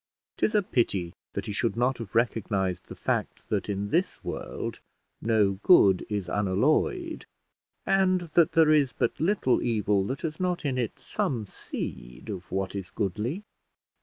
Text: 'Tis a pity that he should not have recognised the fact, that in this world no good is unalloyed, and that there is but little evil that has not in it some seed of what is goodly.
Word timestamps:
'Tis 0.37 0.55
a 0.55 0.63
pity 0.63 1.13
that 1.33 1.45
he 1.45 1.51
should 1.51 1.77
not 1.77 1.99
have 1.99 2.15
recognised 2.15 2.85
the 2.87 2.95
fact, 2.95 3.47
that 3.49 3.69
in 3.69 3.89
this 3.89 4.23
world 4.23 4.79
no 5.21 5.59
good 5.61 6.03
is 6.09 6.27
unalloyed, 6.27 7.27
and 7.85 8.21
that 8.33 8.53
there 8.53 8.71
is 8.71 8.93
but 8.93 9.19
little 9.19 9.61
evil 9.61 10.03
that 10.03 10.21
has 10.21 10.39
not 10.39 10.65
in 10.65 10.79
it 10.79 10.97
some 10.97 11.45
seed 11.45 12.29
of 12.29 12.51
what 12.51 12.73
is 12.75 12.89
goodly. 12.89 13.43